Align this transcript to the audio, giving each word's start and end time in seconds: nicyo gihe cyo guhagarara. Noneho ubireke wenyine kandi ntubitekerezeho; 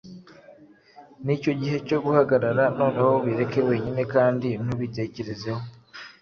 nicyo 1.25 1.51
gihe 1.61 1.77
cyo 1.87 1.97
guhagarara. 2.05 2.63
Noneho 2.79 3.09
ubireke 3.19 3.59
wenyine 3.69 4.01
kandi 4.13 4.47
ntubitekerezeho; 4.63 5.61